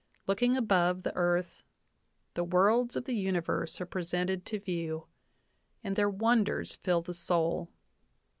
Looking 0.27 0.57
above 0.57 1.03
the 1.03 1.15
earth, 1.15 1.61
the 2.33 2.43
worlds 2.43 2.95
of 2.95 3.05
the 3.05 3.13
universe 3.13 3.79
are 3.79 3.85
presented 3.85 4.47
to 4.47 4.57
view, 4.59 5.05
and 5.83 5.95
their 5.95 6.09
wonders 6.09 6.77
fill 6.77 7.03
the 7.03 7.13
soul. 7.13 7.69